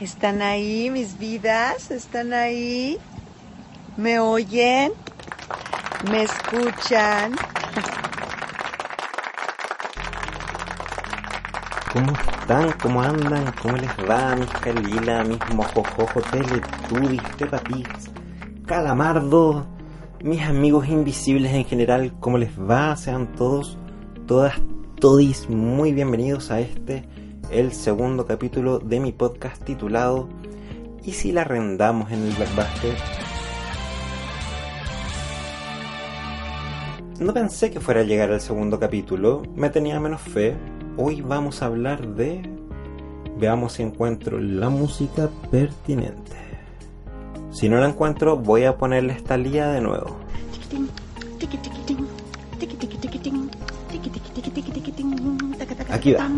[0.00, 1.90] ¿Están ahí mis vidas?
[1.90, 2.98] ¿Están ahí?
[3.96, 4.92] ¿Me oyen?
[6.10, 7.34] ¿Me escuchan?
[11.94, 12.72] ¿Cómo están?
[12.72, 13.54] ¿Cómo andan?
[13.62, 18.10] ¿Cómo les va, mis Calila, mis mojojojo, teletubbies, Peppa Pigs,
[18.66, 19.66] Calamardo,
[20.22, 22.12] mis amigos invisibles en general?
[22.20, 22.94] ¿Cómo les va?
[22.96, 23.78] Sean todos,
[24.26, 24.60] todas,
[25.00, 27.08] todis muy bienvenidos a este,
[27.50, 30.28] el segundo capítulo de mi podcast titulado
[31.04, 32.94] ¿Y si la arrendamos en el Blackbuster?
[37.20, 40.56] No pensé que fuera a llegar al segundo capítulo, me tenía menos fe,
[40.96, 42.42] hoy vamos a hablar de...
[43.38, 46.36] Veamos si encuentro la música pertinente.
[47.50, 50.16] Si no la encuentro, voy a ponerle esta lía de nuevo.
[55.90, 56.28] Aquí va.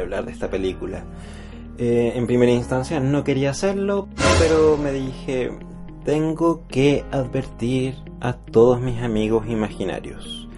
[0.00, 1.04] Hablar de esta película.
[1.78, 4.08] Eh, en primera instancia no quería hacerlo,
[4.38, 5.50] pero me dije,
[6.04, 10.48] tengo que advertir a todos mis amigos imaginarios.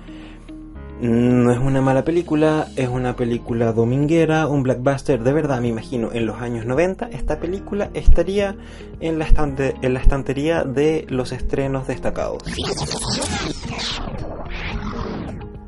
[1.01, 5.23] No es una mala película, es una película dominguera, un blockbuster.
[5.23, 8.57] De verdad, me imagino, en los años 90 esta película estaría
[9.01, 12.43] en la, estante- en la estantería de los estrenos destacados.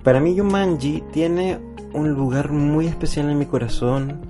[0.02, 1.58] Para mí Jumanji tiene
[1.96, 4.20] un lugar muy especial en mi corazón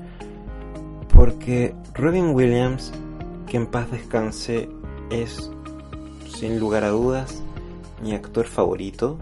[1.13, 2.93] porque Robin Williams,
[3.49, 4.69] que en paz descanse,
[5.11, 5.51] es
[6.33, 7.43] sin lugar a dudas
[8.03, 9.19] mi actor favorito.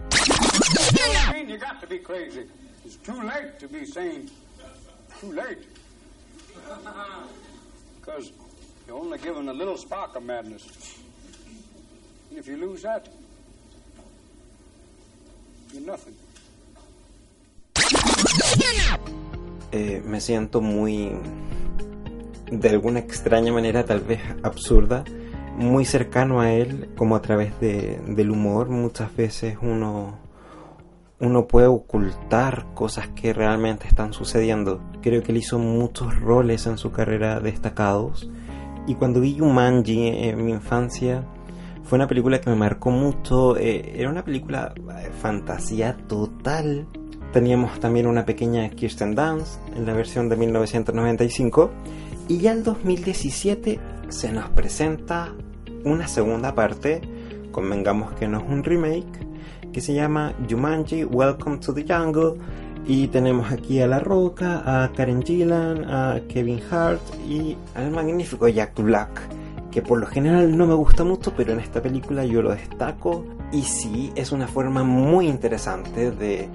[15.73, 16.24] Nothing.
[19.71, 21.11] Eh, me siento muy,
[22.51, 25.03] de alguna extraña manera, tal vez absurda,
[25.57, 28.69] muy cercano a él, como a través de- del humor.
[28.69, 30.17] Muchas veces uno,
[31.19, 34.81] uno puede ocultar cosas que realmente están sucediendo.
[35.01, 38.29] Creo que él hizo muchos roles en su carrera destacados.
[38.87, 41.23] Y cuando vi Jumanji en mi infancia,
[41.83, 43.57] fue una película que me marcó mucho.
[43.57, 46.85] eh, era una película eh, fantasía total.
[47.35, 51.69] Teníamos también una pequeña Kirsten Dunst en la versión de 1995.
[52.29, 55.33] Y ya en 2017 se nos presenta
[55.83, 57.01] una segunda parte,
[57.51, 59.27] convengamos que no es un remake,
[59.73, 62.39] que se llama Jumanji Welcome to the Jungle.
[62.87, 68.47] Y tenemos aquí a La Roca, a Karen Gillan, a Kevin Hart y al magnífico
[68.47, 69.09] Jack Black,
[69.71, 73.25] que por lo general no me gusta mucho, pero en esta película yo lo destaco.
[73.51, 76.47] Y sí, es una forma muy interesante de,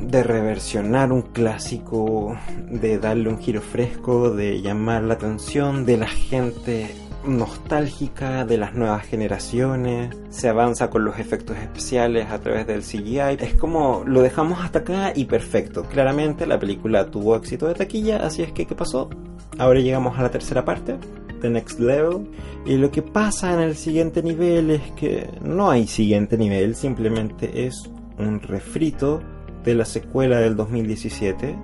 [0.00, 2.36] de reversionar un clásico,
[2.70, 6.94] de darle un giro fresco, de llamar la atención de la gente
[7.26, 13.36] nostálgica de las nuevas generaciones, se avanza con los efectos especiales a través del CGI,
[13.40, 15.84] es como lo dejamos hasta acá y perfecto.
[15.84, 19.10] Claramente la película tuvo éxito de taquilla, así es que ¿qué pasó?
[19.58, 20.96] Ahora llegamos a la tercera parte,
[21.40, 22.28] The Next Level,
[22.64, 27.66] y lo que pasa en el siguiente nivel es que no hay siguiente nivel, simplemente
[27.66, 29.20] es un refrito
[29.66, 31.56] de la secuela del 2017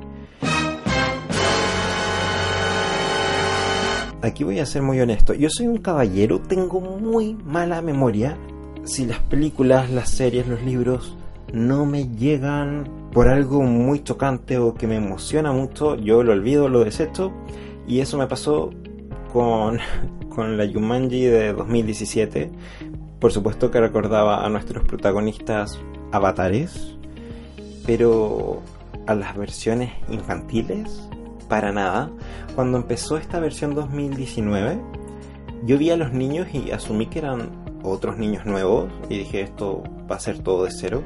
[4.22, 5.34] Aquí voy a ser muy honesto.
[5.34, 8.38] Yo soy un caballero, tengo muy mala memoria.
[8.84, 11.16] Si las películas, las series, los libros
[11.52, 16.68] no me llegan por algo muy chocante o que me emociona mucho, yo lo olvido,
[16.68, 17.32] lo desecho.
[17.88, 18.70] Y eso me pasó
[19.32, 19.80] con,
[20.28, 22.52] con la Jumanji de 2017.
[23.18, 25.80] Por supuesto que recordaba a nuestros protagonistas
[26.12, 26.96] avatares,
[27.86, 28.62] pero
[29.06, 31.08] a las versiones infantiles
[31.48, 32.10] para nada.
[32.54, 34.80] Cuando empezó esta versión 2019,
[35.64, 37.50] yo vi a los niños y asumí que eran
[37.82, 41.02] otros niños nuevos y dije esto va a ser todo de cero.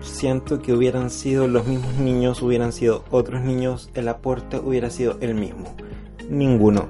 [0.00, 5.16] Siento que hubieran sido los mismos niños, hubieran sido otros niños, el aporte hubiera sido
[5.20, 5.74] el mismo.
[6.30, 6.86] Ninguno.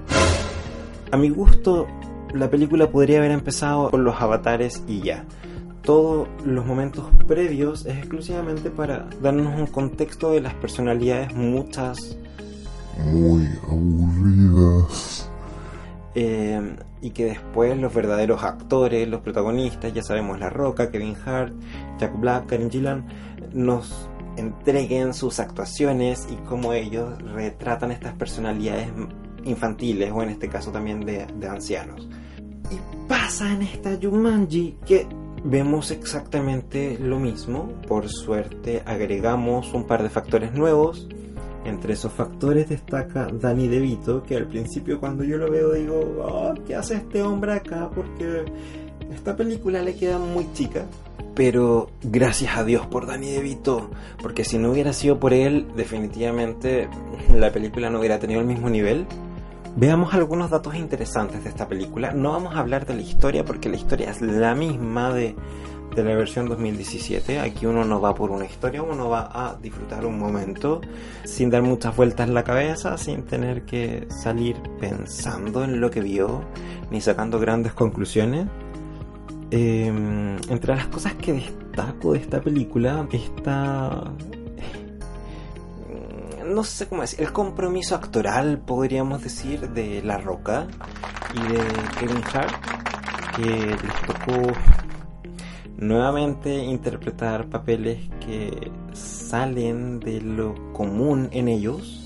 [1.10, 1.86] A mi gusto,
[2.34, 5.24] la película podría haber empezado con los avatares y ya
[5.82, 12.17] todos los momentos previos es exclusivamente para darnos un contexto de las personalidades muchas
[12.99, 15.29] muy aburridas.
[16.14, 21.52] eh, y que después los verdaderos actores, los protagonistas, ya sabemos La Roca, Kevin Hart,
[21.99, 23.06] Jack Black, Karen Gillan,
[23.52, 28.88] nos entreguen sus actuaciones y cómo ellos retratan estas personalidades
[29.44, 32.08] infantiles o en este caso también de, de ancianos.
[32.70, 35.06] Y pasa en esta Jumanji que
[35.44, 37.73] vemos exactamente lo mismo.
[37.87, 41.09] Por suerte agregamos un par de factores nuevos.
[41.65, 46.55] Entre esos factores destaca Danny DeVito, que al principio cuando yo lo veo digo, oh,
[46.67, 47.89] ¿qué hace este hombre acá?
[47.94, 48.44] Porque
[49.12, 50.87] esta película le queda muy chica.
[51.35, 53.91] Pero gracias a Dios por Danny DeVito,
[54.21, 56.89] porque si no hubiera sido por él, definitivamente
[57.35, 59.06] la película no hubiera tenido el mismo nivel.
[59.74, 62.12] Veamos algunos datos interesantes de esta película.
[62.12, 65.34] No vamos a hablar de la historia porque la historia es la misma de,
[65.96, 67.40] de la versión 2017.
[67.40, 70.82] Aquí uno no va por una historia, uno va a disfrutar un momento
[71.24, 76.02] sin dar muchas vueltas en la cabeza, sin tener que salir pensando en lo que
[76.02, 76.42] vio,
[76.90, 78.48] ni sacando grandes conclusiones.
[79.50, 79.86] Eh,
[80.48, 84.12] entre las cosas que destaco de esta película está
[86.52, 90.66] no sé cómo decir, el compromiso actoral, podríamos decir, de La Roca
[91.34, 91.64] y de
[91.99, 92.54] Kevin Hart,
[93.37, 94.52] que les tocó
[95.78, 101.99] nuevamente interpretar papeles que salen de lo común en ellos.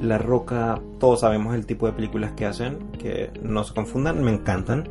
[0.00, 4.32] La Roca, todos sabemos el tipo de películas que hacen, que no se confundan, me
[4.32, 4.88] encantan.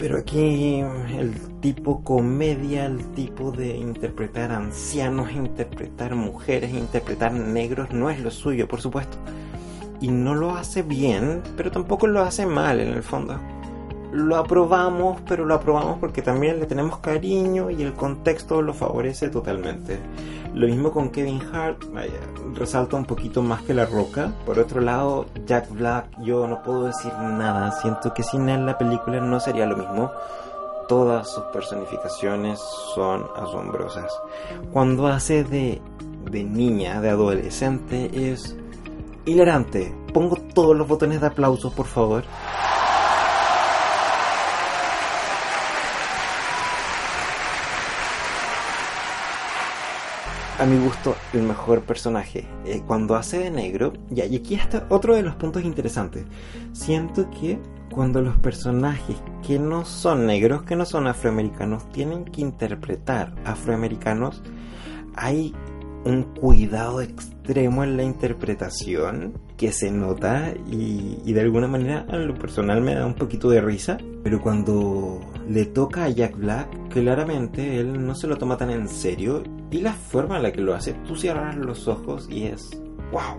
[0.00, 8.08] Pero aquí el tipo comedia, el tipo de interpretar ancianos, interpretar mujeres, interpretar negros no
[8.08, 9.18] es lo suyo, por supuesto.
[10.00, 13.38] Y no lo hace bien, pero tampoco lo hace mal en el fondo
[14.12, 19.28] lo aprobamos, pero lo aprobamos porque también le tenemos cariño y el contexto lo favorece
[19.28, 19.98] totalmente.
[20.54, 21.84] Lo mismo con Kevin Hart,
[22.54, 24.32] resalta un poquito más que la roca.
[24.44, 28.76] Por otro lado, Jack Black, yo no puedo decir nada, siento que sin él la
[28.76, 30.10] película no sería lo mismo.
[30.88, 32.58] Todas sus personificaciones
[32.94, 34.12] son asombrosas.
[34.72, 35.80] Cuando hace de,
[36.28, 38.56] de niña, de adolescente, es
[39.24, 39.94] hilarante.
[40.12, 42.24] Pongo todos los botones de aplauso, por favor.
[50.60, 52.46] A mi gusto, el mejor personaje.
[52.66, 56.24] Eh, cuando hace de negro, y aquí está otro de los puntos interesantes.
[56.72, 57.58] Siento que
[57.90, 59.16] cuando los personajes
[59.46, 64.42] que no son negros, que no son afroamericanos, tienen que interpretar afroamericanos,
[65.16, 65.54] hay
[66.04, 72.34] un cuidado extremo en la interpretación que se nota y, de alguna manera a lo
[72.34, 73.96] personal me da un poquito de risa.
[74.22, 78.86] Pero cuando le toca a Jack Black, claramente él no se lo toma tan en
[78.86, 82.70] serio y la forma en la que lo hace, tú cierras los ojos y es
[83.12, 83.36] wow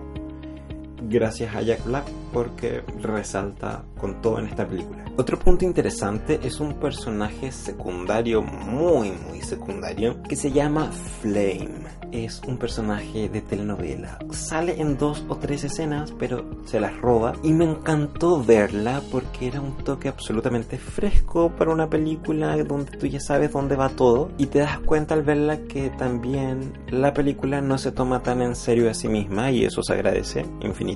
[1.08, 5.04] gracias a Jack Black porque resalta con todo en esta película.
[5.16, 10.90] Otro punto interesante es un personaje secundario, muy muy secundario, que se llama
[11.20, 11.82] Flame.
[12.12, 14.18] Es un personaje de telenovela.
[14.30, 17.34] Sale en dos o tres escenas, pero se las roba.
[17.42, 23.06] Y me encantó verla porque era un toque absolutamente fresco para una película donde tú
[23.06, 24.30] ya sabes dónde va todo.
[24.36, 28.56] Y te das cuenta al verla que también la película no se toma tan en
[28.56, 30.92] serio a sí misma y eso se agradece infinitamente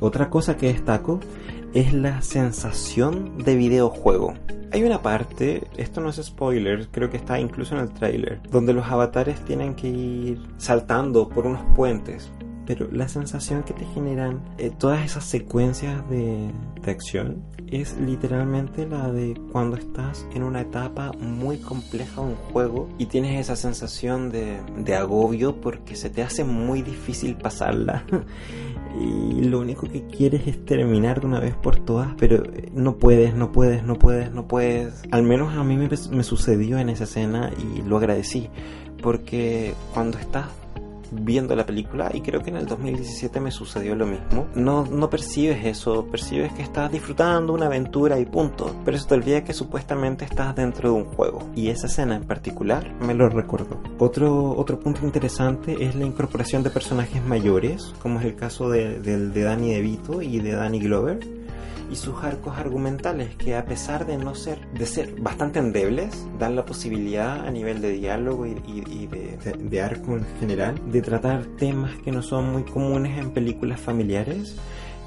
[0.00, 1.20] otra cosa que destaco
[1.74, 4.34] es la sensación de videojuego.
[4.72, 8.74] Hay una parte, esto no es spoiler, creo que está incluso en el trailer, donde
[8.74, 12.30] los avatares tienen que ir saltando por unos puentes.
[12.68, 16.50] Pero la sensación que te generan eh, todas esas secuencias de,
[16.82, 22.34] de acción es literalmente la de cuando estás en una etapa muy compleja de un
[22.34, 28.04] juego y tienes esa sensación de, de agobio porque se te hace muy difícil pasarla
[29.00, 32.42] y lo único que quieres es terminar de una vez por todas, pero
[32.74, 35.02] no puedes, no puedes, no puedes, no puedes.
[35.10, 38.50] Al menos a mí me, me sucedió en esa escena y lo agradecí,
[39.00, 40.48] porque cuando estás
[41.10, 44.46] viendo la película y creo que en el 2017 me sucedió lo mismo.
[44.54, 49.14] No, no percibes eso, percibes que estás disfrutando una aventura y punto, pero se te
[49.14, 53.28] olvida que supuestamente estás dentro de un juego y esa escena en particular me lo
[53.28, 53.80] recordó.
[53.98, 59.00] Otro, otro punto interesante es la incorporación de personajes mayores, como es el caso de,
[59.00, 61.37] de, de Danny DeVito y de Danny Glover
[61.90, 66.56] y sus arcos argumentales que a pesar de no ser de ser bastante endebles dan
[66.56, 71.96] la posibilidad a nivel de diálogo y, de, de, arco en general de tratar temas
[72.04, 74.56] que no son muy comunes en películas familiares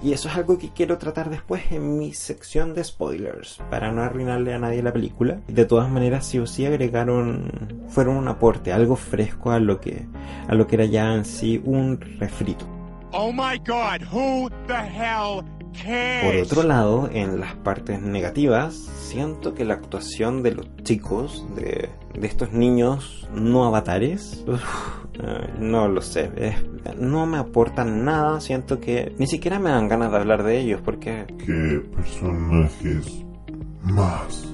[0.03, 4.01] Y eso es algo que quiero tratar después en mi sección de spoilers, para no
[4.01, 5.41] arruinarle a nadie la película.
[5.47, 10.07] De todas maneras, sí o sí agregaron, fueron un aporte, algo fresco a lo que,
[10.47, 12.65] a lo que era ya en sí un refrito.
[13.13, 15.43] Oh my god, who the hell?
[16.23, 21.89] Por otro lado, en las partes negativas, siento que la actuación de los chicos, de,
[22.13, 24.61] de estos niños no avatares, uf,
[25.23, 29.87] eh, no lo sé, es- no me aportan nada, siento que ni siquiera me dan
[29.87, 33.23] ganas de hablar de ellos porque ¿Qué personajes
[33.83, 34.45] más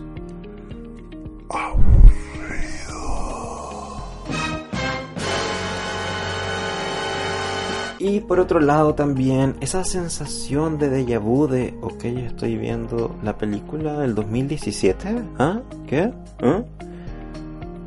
[8.00, 13.38] Y por otro lado también esa sensación de déjà vu de, ok, estoy viendo la
[13.38, 15.62] película del 2017, ¿ah?
[15.88, 16.12] ¿Qué?
[16.44, 16.64] ¿Ah?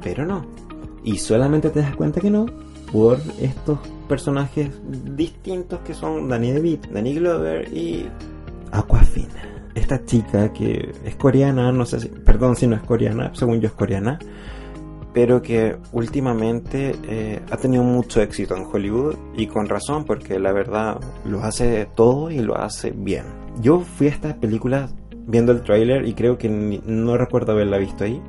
[0.02, 0.47] Pero no.
[1.05, 2.47] Y solamente te das cuenta que no
[2.93, 4.71] por estos personajes
[5.17, 8.09] distintos que son Danny DeVito, Danny Glover y
[8.73, 9.69] Aquafina.
[9.75, 13.69] Esta chica que es coreana, no sé si, perdón si no es coreana, según yo
[13.69, 14.19] es coreana,
[15.12, 20.52] pero que últimamente eh, ha tenido mucho éxito en Hollywood y con razón porque la
[20.52, 23.25] verdad lo hace todo y lo hace bien.
[23.61, 24.88] Yo fui a esta película
[25.26, 28.23] viendo el tráiler y creo que no recuerdo haberla visto ahí.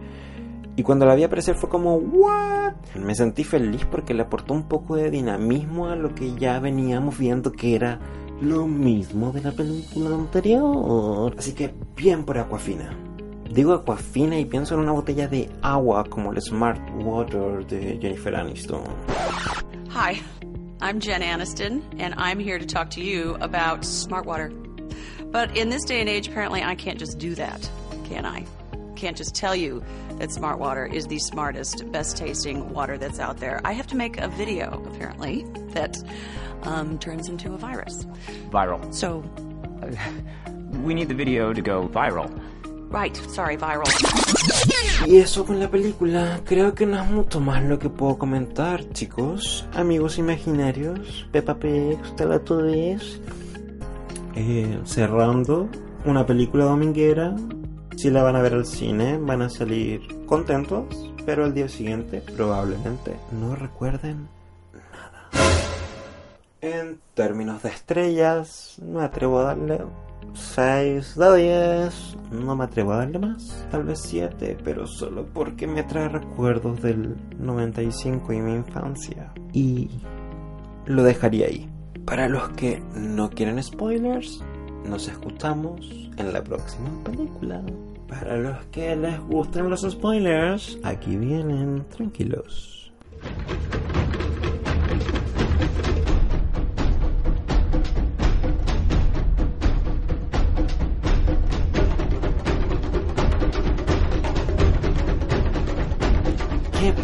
[0.75, 2.73] Y cuando la vi aparecer fue como, ¿what?
[2.95, 7.17] Me sentí feliz porque le aportó un poco de dinamismo a lo que ya veníamos
[7.17, 7.99] viendo que era
[8.41, 11.35] lo mismo de la película anterior.
[11.37, 13.10] Así que bien por Aquafina.
[13.51, 18.33] Digo Aquafina y pienso en una botella de agua como el Smart Water de Jennifer
[18.33, 18.87] Aniston.
[19.89, 20.21] Hi,
[20.79, 24.53] I'm Jen Aniston, and I'm here to talk to you about smart water.
[25.31, 27.69] But in this day and age, apparently, I can't just do that,
[28.05, 28.45] can I?
[28.95, 29.83] Can't just tell you
[30.17, 33.59] that smart water is the smartest, best tasting water that's out there.
[33.65, 35.43] I have to make a video, apparently,
[35.73, 35.97] that
[36.63, 38.05] um, turns into a virus.
[38.49, 38.93] viral.
[38.93, 39.25] So,
[40.71, 42.31] We need the video to go viral.
[42.91, 43.83] Right, sorry, viral.
[45.07, 48.87] Y eso con la película, creo que no es mucho más lo que puedo comentar,
[48.89, 49.65] chicos.
[49.73, 53.19] Amigos imaginarios, Peppa Pig, Teletubbies.
[54.35, 55.69] Eh, cerrando,
[56.05, 57.35] una película dominguera.
[57.97, 60.85] Si la van a ver al cine, van a salir contentos,
[61.25, 64.27] pero al día siguiente probablemente no recuerden
[64.91, 65.29] nada.
[66.61, 69.81] En términos de estrellas, me atrevo a darle
[70.33, 72.17] 6 de 10.
[72.31, 76.81] No me atrevo a darle más, tal vez 7, pero solo porque me trae recuerdos
[76.81, 79.33] del 95 y mi infancia.
[79.53, 79.89] Y
[80.85, 81.69] lo dejaría ahí.
[82.05, 84.43] Para los que no quieren spoilers,
[84.85, 87.61] nos escuchamos en la próxima película.
[88.07, 92.91] Para los que les gustan los spoilers, aquí vienen tranquilos.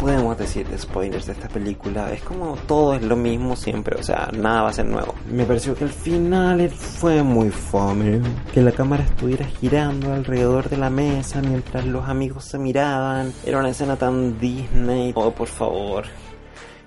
[0.08, 2.10] Podemos decir de spoilers de esta película?
[2.10, 5.14] Es como todo es lo mismo siempre, o sea, nada va a ser nuevo.
[5.30, 8.22] Me pareció que el final fue muy fome,
[8.54, 13.34] que la cámara estuviera girando alrededor de la mesa mientras los amigos se miraban.
[13.44, 15.12] Era una escena tan Disney.
[15.14, 16.06] Oh, por favor,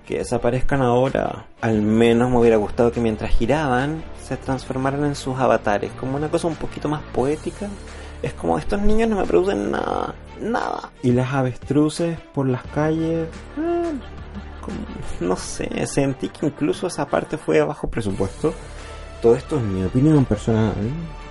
[0.07, 1.45] que desaparezcan ahora.
[1.61, 6.31] Al menos me hubiera gustado que mientras giraban se transformaran en sus avatares, como una
[6.31, 7.67] cosa un poquito más poética.
[8.21, 10.91] Es como estos niños no me producen nada, nada.
[11.01, 13.93] Y las avestruces por las calles, eh,
[15.19, 18.53] no sé, sentí que incluso esa parte fue a bajo presupuesto.
[19.21, 20.73] Todo esto es mi opinión personal.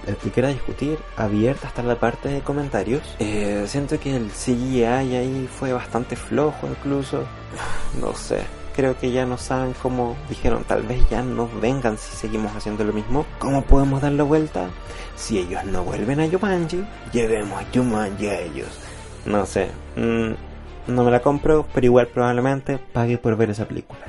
[0.06, 3.02] El que discutir, abierta hasta la parte de comentarios.
[3.18, 7.24] Eh, siento que el CGI ahí fue bastante flojo incluso.
[8.00, 8.38] No sé,
[8.74, 12.84] creo que ya no saben cómo dijeron, tal vez ya nos vengan si seguimos haciendo
[12.84, 13.26] lo mismo.
[13.38, 14.68] ¿Cómo podemos dar la vuelta?
[15.16, 18.68] Si ellos no vuelven a Jumanji, llevemos a Jumanji a ellos.
[19.26, 24.00] No sé, mm, no me la compro, pero igual probablemente pague por ver esa película.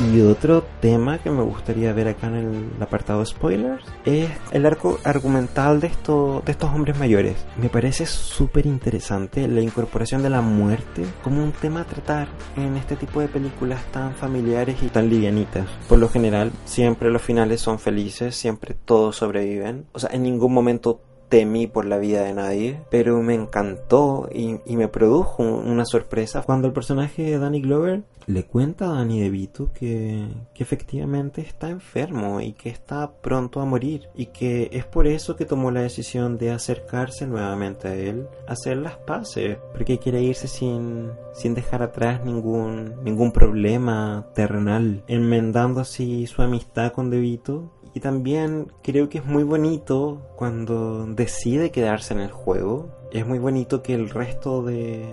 [0.00, 4.98] Y otro tema que me gustaría ver acá en el apartado spoilers es el arco
[5.02, 7.34] argumental de, esto, de estos hombres mayores.
[7.60, 12.76] Me parece súper interesante la incorporación de la muerte como un tema a tratar en
[12.76, 15.66] este tipo de películas tan familiares y tan livianitas.
[15.88, 19.86] Por lo general, siempre los finales son felices, siempre todos sobreviven.
[19.92, 24.58] O sea, en ningún momento temí por la vida de nadie, pero me encantó y,
[24.78, 26.42] me produjo una sorpresa.
[26.42, 31.70] Cuando el personaje de Danny Glover le cuenta a Danny DeVito que, que efectivamente está
[31.70, 35.80] enfermo y que está pronto a morir y que es por eso que tomó la
[35.80, 41.82] decisión de acercarse nuevamente a él, hacer las paces, porque quiere irse sin, sin dejar
[41.82, 49.18] atrás ningún, ningún problema terrenal, enmendando así su amistad con DeVito Y también creo que
[49.18, 52.88] es muy bonito cuando decide quedarse en el juego.
[53.12, 55.06] Es muy bonito que el resto de,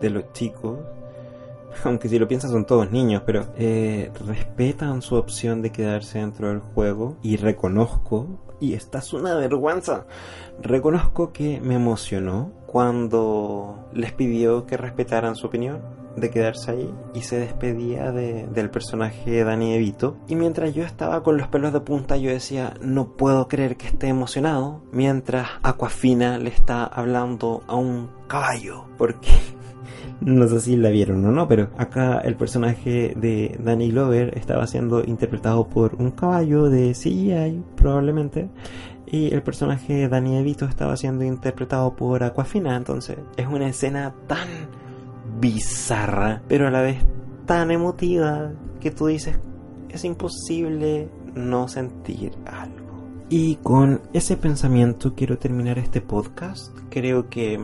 [0.00, 0.78] de los chicos,
[1.84, 6.48] aunque si lo piensas son todos niños, pero eh, respetan su opción de quedarse dentro
[6.48, 7.16] del juego.
[7.22, 8.26] Y reconozco,
[8.60, 10.06] y esta es una vergüenza,
[10.60, 15.80] reconozco que me emocionó cuando les pidió que respetaran su opinión
[16.20, 20.16] de quedarse ahí y se despedía de- del personaje Danny DeVito.
[20.28, 23.86] Y mientras yo estaba con los pelos de punta, yo decía, no puedo creer que
[23.86, 29.28] esté emocionado, mientras Aquafina le está hablando a un caballo, porque
[30.20, 34.66] no sé si la vieron o no, pero acá el personaje de Danny Glover estaba
[34.66, 38.48] siendo interpretado por un caballo de CGI, probablemente.
[39.10, 42.76] Y el personaje de Danny DeVito estaba siendo interpretado por Aquafina.
[42.76, 44.46] Entonces es una escena tan
[45.40, 46.98] bizarra, pero a la vez
[47.46, 49.38] tan emotiva que tú dices,
[49.88, 52.88] es imposible no sentir algo.
[53.30, 56.74] Y con ese pensamiento quiero terminar este podcast.
[56.88, 57.60] Creo que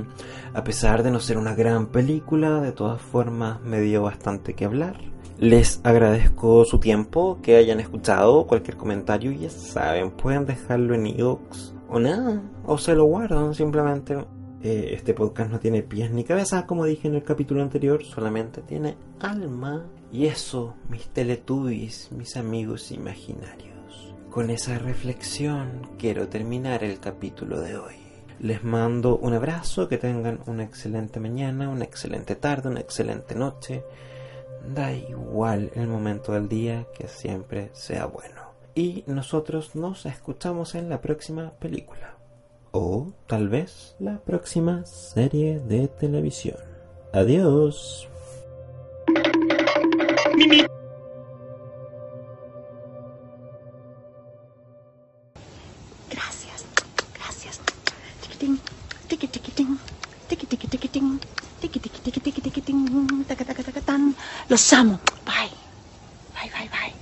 [0.52, 4.66] a pesar de no ser una gran película, de todas formas me dio bastante que
[4.66, 5.00] hablar.
[5.38, 11.72] Les agradezco su tiempo, que hayan escuchado cualquier comentario, ya saben, pueden dejarlo en iVoox
[11.88, 14.16] o nada, o se lo guardan simplemente.
[14.64, 18.62] Eh, este podcast no tiene pies ni cabeza, como dije en el capítulo anterior, solamente
[18.62, 19.84] tiene alma.
[20.10, 24.14] Y eso, mis teletubbies, mis amigos imaginarios.
[24.30, 27.94] Con esa reflexión quiero terminar el capítulo de hoy.
[28.40, 33.84] Les mando un abrazo, que tengan una excelente mañana, una excelente tarde, una excelente noche.
[34.74, 38.40] Da igual el momento del día, que siempre sea bueno.
[38.74, 42.14] Y nosotros nos escuchamos en la próxima película.
[42.76, 46.56] O tal vez la próxima serie de televisión.
[47.12, 48.08] Adiós.
[56.10, 56.64] Gracias,
[57.14, 57.60] gracias.
[58.22, 58.58] Tiquitín,
[59.06, 59.78] tiqui tiquitín,
[60.26, 61.20] tiqui tiqui tiquitín,
[61.60, 64.16] tiqui tiqui tiqui tiqui tiquitín, taca taca taca tan.
[64.48, 64.98] Los amo.
[65.24, 65.54] Bye.
[66.34, 66.92] Bye, bye, bye.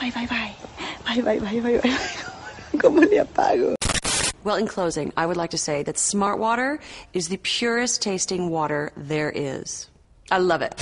[0.00, 0.56] Bye, bye, bye.
[1.04, 2.80] Bye, bye, bye, bye, bye.
[2.80, 3.74] ¿Cómo le apago?
[4.44, 6.80] Well, in closing, I would like to say that Smart Water
[7.12, 9.88] is the purest tasting water there is.
[10.30, 10.74] I love it.